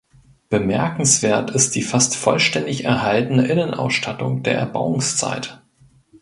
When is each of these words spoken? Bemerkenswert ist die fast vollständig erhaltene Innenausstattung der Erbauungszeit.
Bemerkenswert 0.49 1.51
ist 1.51 1.75
die 1.75 1.83
fast 1.83 2.15
vollständig 2.15 2.85
erhaltene 2.85 3.45
Innenausstattung 3.47 4.41
der 4.41 4.55
Erbauungszeit. 4.57 5.61